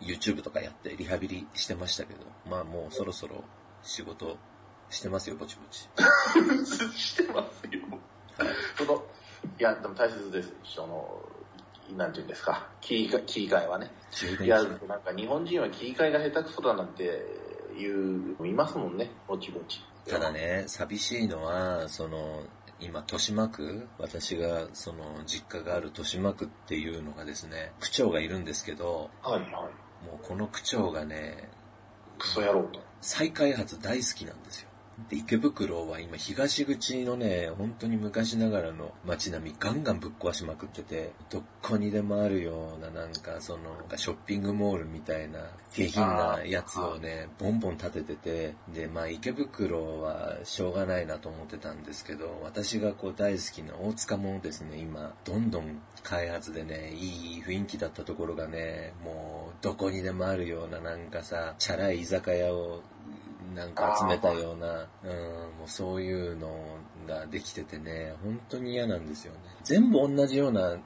[0.00, 3.42] YouTube とかやってリハビリしてましたけど、まあもうそろそろ
[3.82, 4.36] 仕事
[4.90, 5.88] してますよ、ぼちぼち。
[5.96, 6.02] あ
[6.96, 7.80] してますよ。
[8.36, 8.48] はい。
[8.76, 9.02] その、
[9.58, 10.52] いや、でも大切です。
[10.64, 11.28] その、
[11.96, 13.90] なんていうんですか、切り替えはね。
[14.42, 17.04] いや、なんか日本人は切り替えが下手くそだなんて
[17.76, 19.82] いう、いますもんね、ぼちぼち。
[20.08, 22.42] ただね、寂しいのは、その、
[22.80, 29.50] 今、豊島区、私が、その、実家がある豊島区っていうのがですね、区長がいるんですけど、はいはい。
[29.50, 31.50] もうこの区長がね、
[32.18, 32.80] クソ野郎と。
[33.00, 34.67] 再開発大好きなんですよ。
[35.08, 43.60] で、池袋は今東口のね、本当に昔ながらの街並みガンガンぶっ壊しまくってて、どこにでもあるようななんかその、
[43.96, 45.38] ショッピングモールみたいな
[45.72, 62.82] 下品なやつをね、ボンボン建ててて、で、まあ池袋はしょうがないなと思ってたんですけど、私がこう大好きな大塚もですね、今、どんどん開発でね、いい雰囲気だったところがね、もうどこにでもあるようななんかさ、チャラい居酒屋を
[63.58, 65.10] なんか集めたような、うん、
[65.58, 69.40] もうそういうのができててね、本当に嫌なんですよね。
[69.64, 70.78] 全部同じような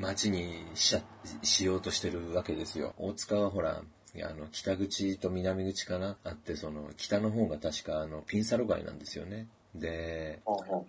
[0.00, 1.02] 街にしちゃ、
[1.42, 2.94] しようとしてるわけですよ。
[2.98, 3.82] 大塚はほら、
[4.16, 6.16] あの、北口と南口かな？
[6.24, 9.46] あって、その、北の方が確かあの、ピンサロ街なんですよね。
[9.74, 10.84] で、も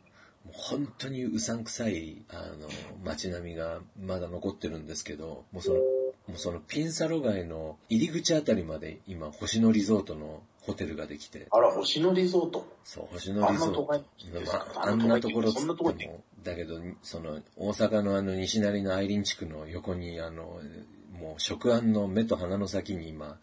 [0.49, 2.67] う本当にうさんくさい、あの、
[3.03, 12.67] 街並みがまだ残ってるんですけど、もうその、もうそのピンサロ街の入り口あたりまで今、星野リゾートのホテルができて、あら、星野リゾート。
[12.83, 13.73] そう、星野リゾート。
[13.73, 20.61] あんなとこにまあ、あんなところっつっても、だけど、その、大阪のあの西成の愛林地区の横に、あの、
[21.19, 23.39] もう食案の目と鼻の先に今、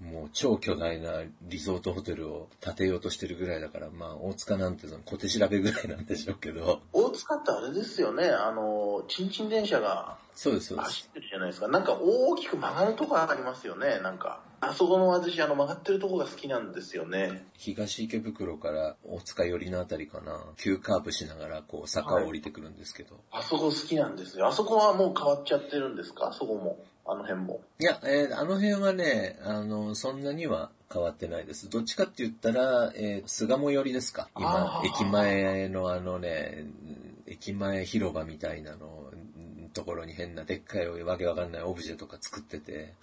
[0.00, 10.88] もう超巨大なリゾートホテルを建てようとしてるぐらいだから、まあ、大塚なんてその小手調べぐらいなんでしょうけど、大塚ってあれですよね、あの、チンチン電車がそうです、そうです。
[10.90, 11.68] 走ってるじゃないですか。
[11.68, 14.42] なんか大きく曲がるとこありますよね、なんか。
[14.60, 17.46] あそこの私、あの曲がってるとこが好きなんですよね。
[17.56, 24.46] 東池袋から大塚寄りのあたりかな、急カーブしながらこう坂を降りてくるんですけど、あそこ好きなんですよ。
[24.46, 26.34] あそこはもう変わっちゃってるんですか？
[26.34, 26.78] そこも。
[27.08, 27.60] あの辺も。
[27.78, 31.68] いや、えーあの辺はね、あの、そんなには変わってないです。
[31.70, 34.28] どっちかって言ったら、えー巣鴨寄りですか？
[34.36, 36.66] 今駅前のあのね、
[37.26, 42.94] 駅前広場みたいなの、んところに変なでっかいわけわかんないオブジェとか作ってて、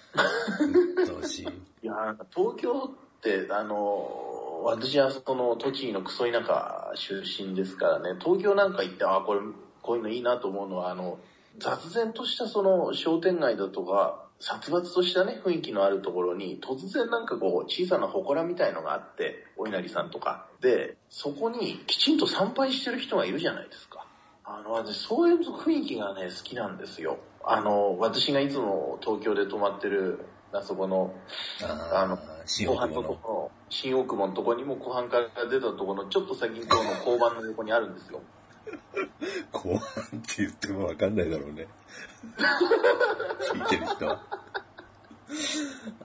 [0.98, 1.46] うっとうしい。
[1.84, 9.42] いや、なんか東京って、あの、私はその栃木のクソ田舎出身ですからね、東京なんか行って、あ、これ、
[9.82, 11.20] こういうのいいなと思うのは、あの、
[11.58, 20.48] 雑然としたその商店街だとか、殺伐としたね、雰囲気のあるところに、突然なんかこう、小さな祠みたいのがあって、お稲荷さんとか。
[20.60, 24.06] で、そこにきちんと参拝してる人がいるじゃないですか。
[24.44, 27.20] あの、私、そういう雰囲気がね、好きなんですよ。
[27.46, 31.14] あの、私がいつも東京で泊まってる、あそこの、
[31.62, 32.80] ああの後大久保の。
[32.80, 38.22] 半のところ、新大久保のとこにも後半から出たところのちょっと先のところの交番の横にあるんですよ。
[39.52, 41.68] 後半って言ってもわかんないだろうね。
[43.54, 44.24] 聞いてる人は。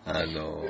[0.07, 0.65] あの、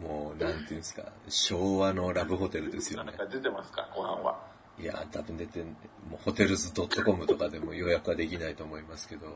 [0.00, 3.12] もう、なんていうんですか、昭和のラブホテルですよね。
[3.16, 4.38] なんか出てますか、後半は。
[4.78, 5.66] いや、多分出て、も
[6.14, 9.26] うホテルズ .com とかでも予約はできないと思いますけど、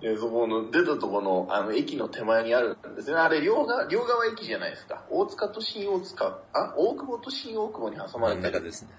[0.00, 3.16] で、そこの、出たとこの、あの、駅の手前にあるんですね。
[3.16, 5.02] あれ、両側、両側駅じゃないですか。
[5.10, 8.90] 大塚と新大塚、あ、大久保と新大久保に挟ま真れてるん中ですね。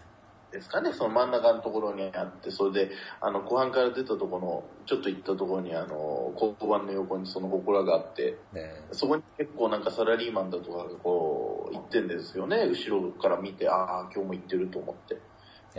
[0.52, 0.94] ですかね。
[0.94, 12.66] その真ん中のところにあって、それで、あの、湖畔から出たところの、ちょっと行ったところに、あの、交番の横にその祠があって、ねそこに結構なんかサラリーマンだとかがこう、行ってんですよね。
[12.66, 15.16] 後ろから見て、ああ、今日も行ってると思って。
[15.16, 15.22] ね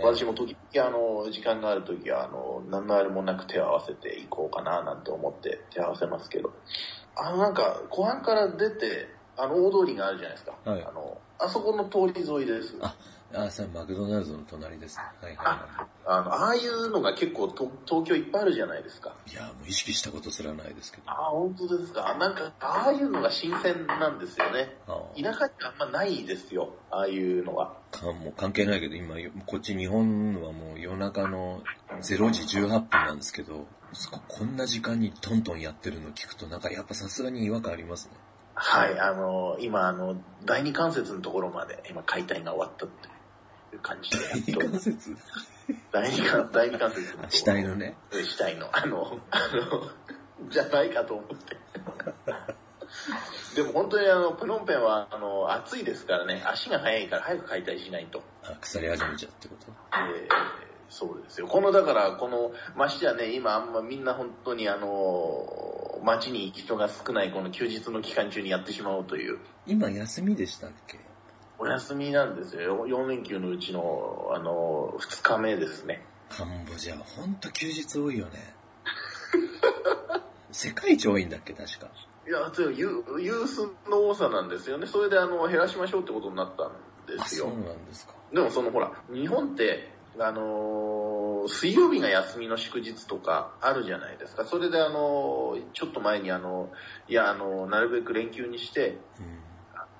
[0.02, 6.52] 私も時々、あの、時間がある時は、あの、何のあれもなく手を合わせて行こうかな、なんて思って手を合わせますけど。
[7.16, 10.58] あの、なんか、湖畔から出て、あの、大通りがあるじゃないですか。
[10.64, 12.76] はいあの、あそこの通り沿いです。
[13.34, 15.04] あ、あ、それマクドナルドの隣ですね。
[15.20, 19.14] はいはいはあの、ああいうのが結構と東京いっぱいあるじゃないですか。
[19.26, 19.32] い。
[19.32, 21.10] いや、もう意識したことすらないですけど。
[21.10, 22.14] ああ、本当ですか。
[22.18, 24.76] なんか、ああいうのが新鮮なんですよね。
[24.86, 26.70] あ田舎にあんまないですよ。
[26.90, 27.76] ああいうのは。
[27.90, 31.62] かもう関係ないけど、今、こっち日本はもう夜中の
[32.00, 33.66] 0時18分なんですけど、
[34.28, 38.12] こんな時間にトントンやってるの聞くと、なんかやっぱさすがに違和感ありますね。
[38.54, 43.08] はい、あの、今、あの、第二関節のところまで、今、解体が終わったって
[43.78, 45.16] いう感じで、やっ二と関節
[45.92, 47.14] 第二関、第二関節。
[47.28, 47.96] 死体のね。
[48.12, 51.56] 死体の、あの、あの、じゃないかと思って。
[53.54, 58.22] でも本当にあの、プノンペンは、あの、暑いですからね、足が速いから早く解体しないと。
[58.44, 59.72] あ、腐り始めちゃうってこと？
[59.92, 61.46] えーそうですよ。
[61.48, 70.98] この、だから、この、ましてやね、今あんまみんな本当にあの、街に人が少ないこの休日の期間中にやってしまおうという、今休みでしたっけ？
[71.58, 72.86] お休みなんですよ。
[72.86, 76.04] 4連休のうちの、あの、2日目ですね。
[76.28, 78.54] カンボジア、ほんと休日多いよね。
[80.52, 81.88] 世界一多いんだっけ、確か。
[82.26, 84.86] いや、そうユユースの多さなんですよね。
[84.86, 86.72] それであの、減らしましょうってことになったん
[87.06, 87.46] であ、そうすよ。
[87.48, 88.14] なんですか。
[88.32, 94.44] でもそのほら、日本って、あのー水曜日が休みの祝日とかあるじゃないですか。
[94.44, 96.70] それであのーちょっと前にあの、
[97.08, 99.38] いや、あのなるべく連休にして、うん。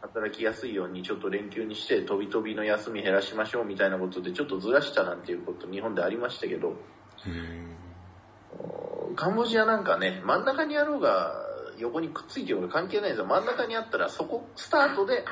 [0.03, 6.77] 働きやすいようにちょっと連休にして、飛び飛びの休み減らしましょうみたいなことでちょっとずらしたなんていうこと日本でありましたけど、
[7.27, 9.17] うん。
[9.17, 11.33] カンボジアなんかね、真ん中にあろうが、
[11.79, 13.27] 横にくっついてようが関係ないんですよ。
[13.27, 15.25] 真ん中にあったらそこスタートで、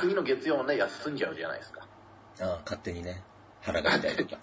[0.00, 1.86] 次の月曜もね、休んじゃうじゃないですか。
[2.40, 3.22] あ勝手にね、
[3.62, 4.38] 腹が痛いとか、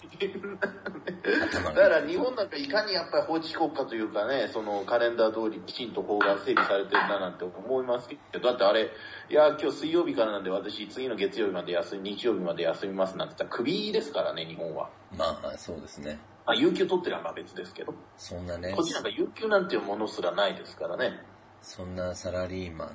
[1.52, 8.90] 頭だから日本なんかいかにやっぱり法治国家というかね、そのカレンダー通りきちんと法が整備されてるんだなんて思いますけど、だってあれ、
[9.28, 14.88] いや、今日水曜日からなんで私次の月曜日まで休み、日曜日まで休みますなんて言ったらクビですからね、日本は。
[15.16, 16.18] まあ、そうですね。
[16.46, 21.20] あ、有給取ってるのはまあ別ですけど、そんなねこっちなんか有給なんていうものすらないですからね。
[21.60, 22.86] そんなサラリーマ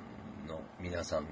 [0.44, 1.26] ンの皆さん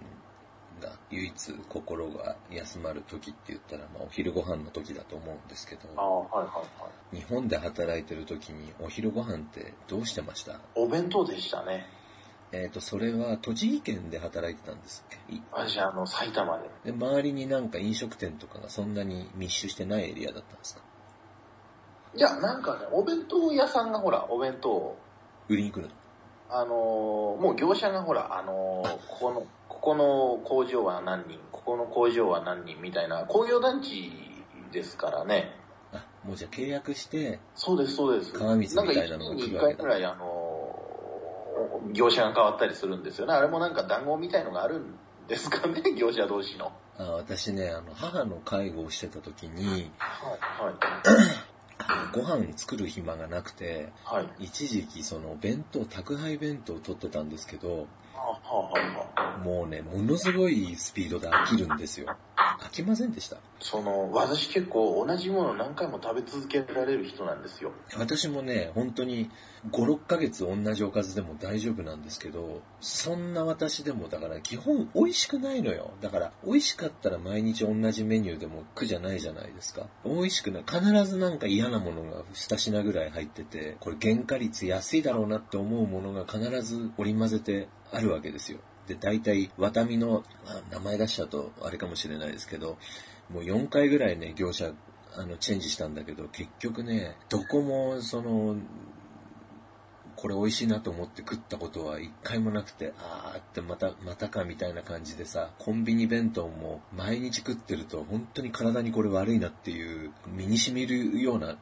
[0.85, 6.62] が唯一心が休まる時って言ったら、まあ、お昼ご飯の時だと思うんですけど、はいはいは
[7.12, 7.16] い。
[7.16, 10.59] 日本で働いてる時にお昼ご飯ってどうしてました？
[10.75, 11.87] お弁当でしたね。
[12.53, 15.35] えっ、と、それは栃木県で働いてたんですっけ？
[15.35, 16.92] い私、あの、埼玉で。
[16.92, 20.83] で、周りになんか飲食店とかがそんなに密集してないエリアだったんですか？
[22.16, 24.97] いや、なんかね、お弁当屋さんがほら、お弁当を
[25.49, 25.92] 売りに来るの？
[26.51, 26.70] あのー
[27.42, 29.47] もう業者がほら、あのーここの、
[29.85, 34.11] ここの工場は何人、ここの工場は何人みたいな、工業団地
[34.73, 35.55] ですからね。
[35.92, 38.33] あ、もうじゃあ契約して、そうです、そうです。
[38.33, 43.35] 川光みたいなのがんか1年に1来るわけだ回くらい、あのー業者が変わったりするんですよね。
[43.35, 44.97] あれもなんか談合みたいのがあるん
[45.29, 46.73] ですかね、 業者同士の。
[46.99, 50.75] あ私ね、あの、母の介護をしてた時に、はい、はい。
[52.14, 54.29] ご飯作る暇がなくて、はい。
[54.38, 57.87] 一時期その弁当、宅配弁当を取ってたんですけど。
[59.45, 62.11] もうね、ものすごいスピードで飽きるんですよ。
[62.61, 67.73] 飽きませんでしたその、私結構同じものを何回も食べ続けられる人なんですよ。
[67.97, 69.31] 私もね、本当に
[69.71, 75.93] 5、6ヶ月同じおかずでも大丈夫なんですけど、そんな私でもだから基本美味しくないのよ。
[76.03, 79.87] だから美味しかったら毎日同じメニューでも苦じゃないじゃないですか。
[80.05, 80.64] 美味しくない。
[80.67, 88.59] 必ずなんか嫌なものが2品ぐらい入ってて、これ原価率安いだろうなって思うものが必ず織り交ぜてあるわけですよ。
[88.87, 90.25] で、大体、ワタミの、
[90.70, 92.77] 名前出しちゃうとあれかもしれないですけど、
[93.31, 94.73] もう4回ぐらいね、業者、
[95.16, 98.57] あの、チェンジしたんだけど、結局ね、どこも、その、
[100.16, 111.57] これ美味しいなと思って食ったことは一回もなくて、あーってまた、またかみたいな感じでさ、コンビニ弁当も毎日食ってると本当に体にこれ悪いなっていう、身に染みるような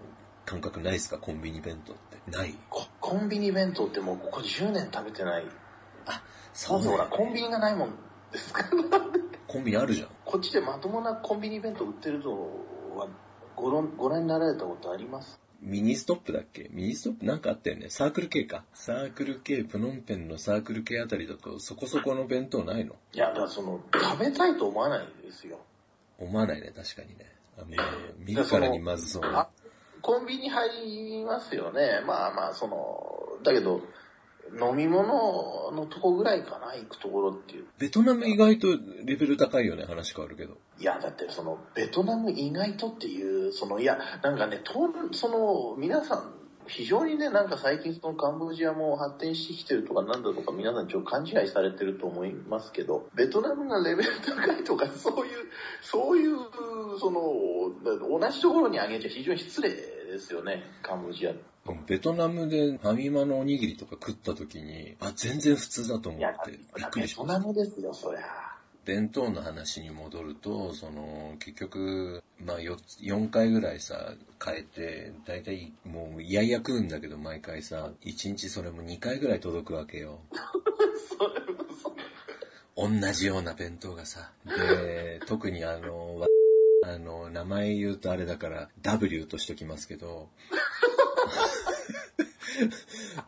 [0.45, 1.19] 感覚ないですか？
[1.19, 2.31] コンビニ弁当って。
[2.31, 5.45] ないココンビニ弁当ってもうここ10年食べてない。
[6.53, 7.91] そまずほら、ねコンビニがないもん
[8.33, 8.63] ですか？
[8.63, 8.69] ら。
[9.49, 10.09] コンビニあるじゃん。
[10.25, 12.31] こっちでまともなコンビニ弁当売ってるの
[12.97, 13.09] は
[13.57, 15.39] ご覧ご覧になられたことあります？
[15.61, 16.69] ミニストップだっけ？
[16.73, 17.89] ミニストップなんかあったよね。
[17.89, 18.65] サークル系か。
[18.75, 22.95] サークル系、プノンペンのサークル系あたりだとそこそこの弁当ないの？
[23.13, 25.61] いや、だからその、食べたいと思わないですよ。
[26.19, 27.31] 思わないね、確かにね。
[27.57, 27.67] あの
[28.19, 29.49] 見るからにまずそうなあ。
[30.01, 32.03] コンビニ入りますよね。
[32.07, 33.83] まあまあ、その、だけど、
[34.51, 37.65] 飲み物のとこぐらいかな、行くところっていう。
[37.79, 38.69] ベトナム意外と
[39.05, 40.59] レベル高いよね、話変わるけど。
[40.79, 44.73] いや、だってその、ベトナム意外とっていう、その、いや、なんかね、と
[45.13, 46.35] その、皆さん、
[46.67, 55.33] 非常にね、なんか最近そのカンボジアも発展してきてるとかなんだとか皆さんちょっと勘違いされてると思いますけど、ベトナムがレベル高いとかそういう、
[55.83, 56.37] そういう、
[57.01, 59.71] その、同じところにあげちゃ非常に失礼
[60.13, 61.33] ですよね、カンボジア。
[61.87, 67.35] ベトナムでファミマのおにぎりとか食った時に、あ、全然普通だと思って、びっくベりしました。
[67.35, 68.21] トナムですよ、そりゃ。
[68.85, 74.13] 弁当の話に戻ると、その、結局、まあ4、4回ぐらいさ、
[74.45, 80.19] 変えて、だいたいもう、いやいや食うんだけど、毎回さ、1日それも2回ぐらい届くわけよ。
[82.77, 84.33] 同じような弁当がさ。
[84.45, 86.27] で、特にあの、わ
[86.85, 90.29] あの、名前言うとあれだから W としときますけど、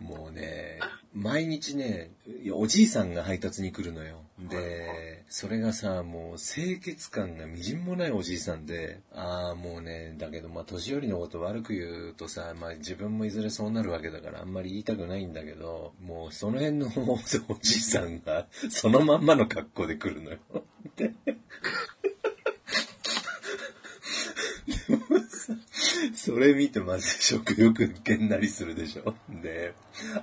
[0.00, 0.80] もうね、
[1.14, 2.10] 毎日ね、
[2.52, 4.20] おじいさんが配達に来るのよ。
[4.50, 17.18] で、それがさ、もう清潔感がみじんもないおじいさんで、ああ、もうね、だけどまあ年寄りのこと悪く言うとさ、まあ自分もいずれそうなるわけだからあんまり言いたくないんだけど、もうその辺のお
[17.62, 20.38] じいさんがそのまんまの格好で来るのよ。
[20.96, 21.14] で
[26.14, 29.14] それ見てまず食欲げんなりするでしょ？
[29.28, 29.74] で、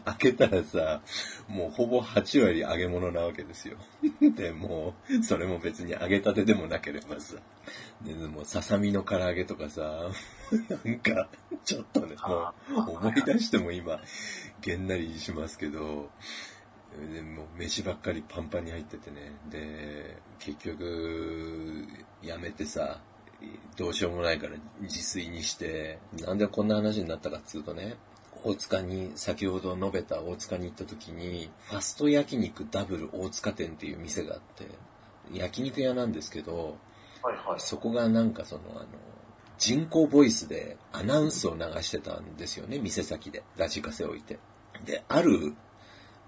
[0.05, 1.01] 開けたらさ、
[1.47, 3.77] もうほぼ8割揚げ物なわけですよ。
[4.35, 7.35] で、もう、それも別に揚げたてでもなければさ。
[8.01, 10.09] で、もうささみの唐揚げとかさ、
[10.83, 11.29] なんか、
[11.63, 12.53] ちょっとね、も
[12.87, 14.01] う思い出しても今、
[14.61, 16.09] げんなりしますけど、
[17.13, 19.31] でもう飯ばっかりパンパンに入っててね。
[19.49, 21.87] で、結局、
[22.21, 22.99] やめてさ、
[23.77, 27.95] どうしようもないから自炊にして、なんでこんな話になったかっつうとね、
[28.43, 34.65] 大塚に、先ほど述べた大塚に行った時に、ファスト焼肉ダブル大塚店っていう店があって、
[35.31, 36.77] 焼肉屋なんですけど、
[37.21, 37.59] はいはい。
[37.59, 38.85] そこがなんかその、あの、
[39.57, 43.43] 人工ボイスでアナウンスを流してたんですよね、店先で。
[43.57, 44.39] ラジカセ置いて。
[44.85, 45.53] で、ある、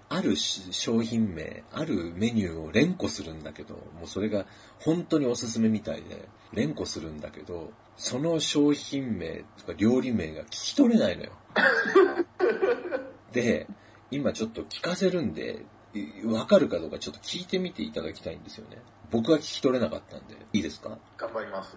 [0.08, 4.46] あるし商品名、あるメニューを連呼するんだけど、もうそれが
[4.78, 11.32] 本当におすすめみたいで、連呼するんだけど、その商品名とか料理名が聞き取れないのよ。
[13.32, 13.66] で、
[14.10, 15.64] 今ちょっと聞かせるんで、
[15.94, 18.78] いわかるかどうかちょっと聞いてみていただきたいんですよね。
[19.10, 20.98] 僕は聞き取れなかったんで、いいですか？
[21.16, 21.76] 頑張ります。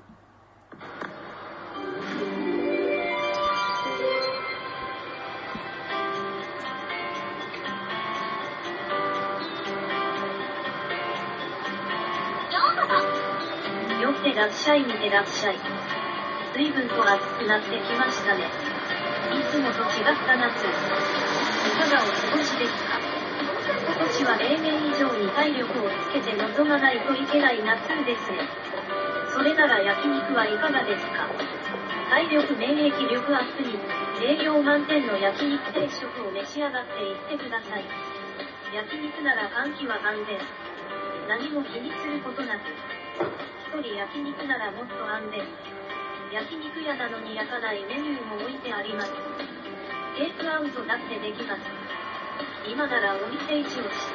[14.38, 15.58] らっしゃい見てらっしゃい。
[16.54, 18.46] 随分と暑くなってきましたね。
[19.34, 20.62] いつもと違った夏。
[20.62, 20.70] い
[21.74, 23.02] かがお過ごしですか？
[23.98, 28.46] 今年は例年以上に体力をつけて臨まないといけない夏ですね。
[29.34, 31.26] それなら焼肉はいかがですか？
[32.14, 33.74] 体力免疫力アップに、
[34.22, 37.84] 栄養満点の焼肉定食を召し上がっていってください。
[38.72, 40.38] 焼肉なら換気は安全。
[41.28, 42.62] 何も気にすることなく。
[43.78, 45.46] 一人焼肉ならもっと安全。
[46.34, 49.14] 焼肉屋なのに焼かないメニューも置いてあります。
[50.18, 51.62] テイクアウトだってできます。
[52.66, 54.10] 今ならお店一押し。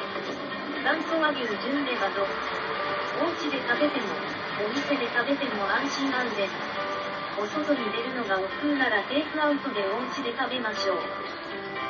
[0.83, 2.27] 元祖和牛純レバと、
[3.23, 4.11] お家で食べても、
[4.67, 6.43] お店で食べても安心安全。
[7.39, 10.97] お外に出るのが億劫ならテイクアウトでお家で食べましょう。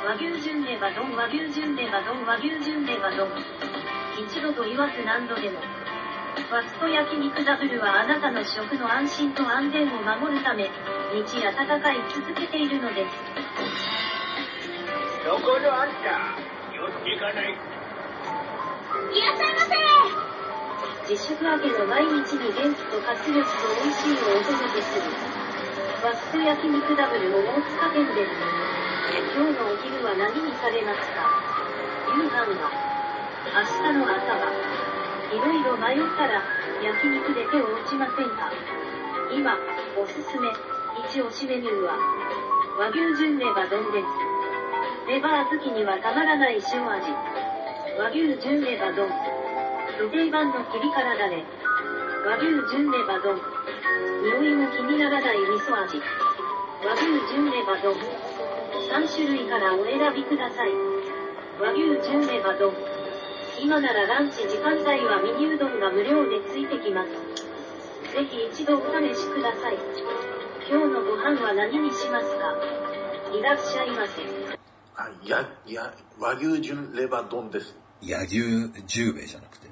[0.06, 3.26] 和牛純レバ丼和牛純レバ丼和牛純レバ丼。
[4.14, 5.58] 一度と言わず何度でも。
[6.34, 10.68] ファスト焼肉ダブルはあなたの食の安心と安全を守るため、
[11.14, 13.10] 日夜戦い続けているのです。
[15.24, 16.34] どこのあんた？
[16.70, 23.46] 気をつけかないいらっしゃいませ自粛明けの毎日に元気と活力と
[23.82, 25.06] 美味しいをお届けする。
[25.06, 28.34] ファスト焼肉ダブルの大塚店です。
[29.34, 31.30] 今日のお昼は何にされますか？
[32.14, 32.70] 夕飯は
[33.54, 34.52] 明日の朝は
[35.34, 36.46] いろいろ迷ったら
[36.78, 38.52] 焼肉で手を打ちませんか？
[39.34, 39.58] 今、
[39.98, 40.46] おすすめ、
[41.10, 41.98] 一押しメニューは
[42.78, 44.06] 和牛純レバ丼です。
[45.08, 47.10] レバー好きにはたまらない塩味。
[47.98, 49.10] 和牛純レバ丼。
[49.98, 51.42] 土定番のピリ辛ダレ。
[52.26, 53.34] 和牛純レバ丼。
[54.22, 56.00] 匂いも気にならない味噌味。
[56.86, 57.02] 和牛
[57.34, 57.94] 純レバ丼。
[58.86, 60.70] 3種類からお選びください。
[61.60, 62.72] 和牛純レバ丼。
[63.64, 67.08] 今ならランチ時間帯はミニうどんが無料でついてきます。
[68.12, 69.78] ぜひ一度お試しください。
[70.68, 72.54] 今日のご飯は何にしますか？
[73.34, 74.20] いらっしゃいませ。
[74.96, 77.74] あや、や、和牛純レバ丼です。
[78.02, 79.70] 野牛十兵衛じゃなくて。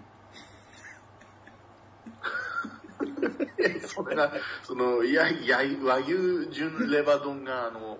[3.87, 4.33] それが、
[4.63, 7.99] その、いや、いや、和牛純レバ丼が、あの、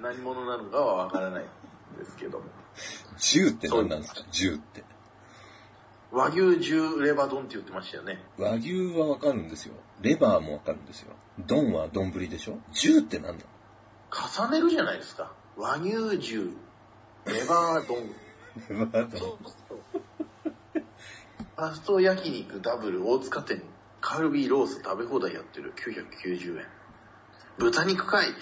[0.00, 1.46] 何者なのかはわからないん
[1.96, 2.46] ですけども。
[3.18, 4.24] 十って何なんですか？
[4.32, 4.82] 十って。
[6.12, 8.22] 和牛重レバ丼って言ってましたよね。
[8.38, 9.74] 和牛はわかるんですよ。
[10.02, 11.12] レバーもわかるんですよ。
[11.46, 12.58] 丼は丼でしょ？
[12.72, 13.44] 十って何だ
[14.38, 15.32] 重ねるじゃないですか。
[15.56, 16.50] 和牛重
[17.26, 18.14] レバー丼。
[18.68, 19.38] レバー丼。
[21.56, 23.62] ファスト焼肉ダブル大塚店
[24.00, 26.66] カルビーロース食べ放題やってる990円。
[27.58, 28.26] 豚肉かい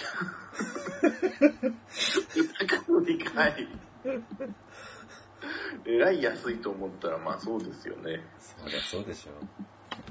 [2.34, 3.68] 豚カルビかい
[5.86, 8.24] えらい安いと思ったらまあそうですよね。
[8.38, 9.32] そりゃそうでしょ。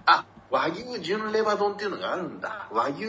[0.06, 2.68] あ、和牛純レバ丼っていうのがあるんだ。
[2.72, 3.06] 和牛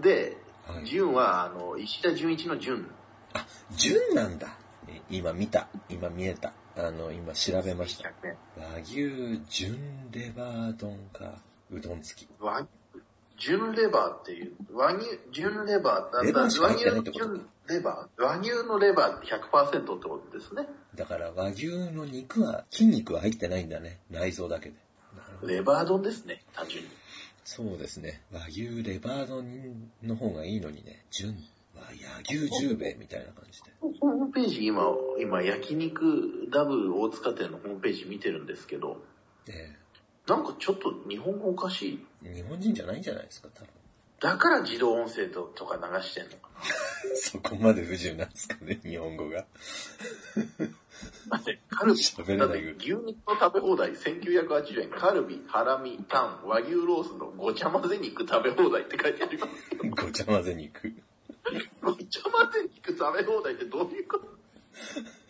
[0.00, 2.88] で、はい純はあの、石田純一の純。
[3.32, 4.56] あ、純なんだ。
[4.88, 5.68] え今見た。
[5.88, 6.52] 今見えた。
[6.76, 8.12] あの、今調べました。
[8.56, 11.38] 和牛純レバー丼か。
[11.70, 12.28] うどん付き。
[12.38, 12.66] 和
[13.40, 17.12] 純レバーっていう、和牛、純レバー、レバだーしか入ってない和って
[17.74, 20.68] レバー和牛のレバー100%ってことですね。
[20.94, 23.98] だから和牛の肉は、筋肉は入ってないんだね。
[24.10, 24.74] 内臓だけで。
[25.42, 26.90] レバー丼ですね、単純に。
[27.44, 28.20] そうですね。
[28.30, 31.04] 和牛レバー丼の方がいいのにね。
[31.10, 31.32] 純
[31.74, 33.70] は野牛十兵衛みたいな感じで。
[33.80, 34.84] ホームページ今、
[35.18, 39.02] 今、焼肉ダブル大塚店のホームページ見てるんですけど、
[39.48, 39.74] え
[40.30, 42.06] なんかちょっと日本語おかしい。
[42.24, 43.68] え日本人じゃないんじゃないですか、多分。
[44.20, 46.50] だから自動音声ととか流してんのか
[47.16, 49.38] そこまで不自由なんですかね、日本語が。
[49.38, 49.44] な。
[51.30, 59.52] だって、カルビ、喋れないだって牛肉の食べ放題1980円、カルビ、ハラミ、タン、和牛ロースのごちゃ混ぜ肉食べ放題って書いてあります。
[60.06, 60.92] ごちゃ混ぜ肉。
[61.82, 64.28] ごちゃ混ぜ肉食べ放題ってどういうこと？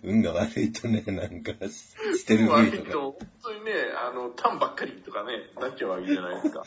[0.02, 1.52] 運が悪いとね、なんか、
[2.18, 2.82] 捨てる部位とか。
[2.82, 6.64] 悪いと、本当にね、あの、タンばっかりとかね、なっちゃうわけじゃないですか。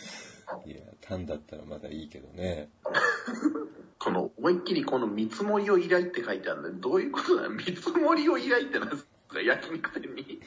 [0.66, 2.70] いや、単だったらまだいいけどね。
[4.00, 10.42] この、思いっきりこの見積もりを依頼って書いてあるんで、どういうことだ見積もりを依頼って何ですか焼肉店に。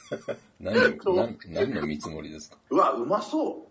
[0.60, 0.74] 何、
[1.04, 2.56] 何何の見積もりですか？
[2.70, 3.68] うわ、うまそ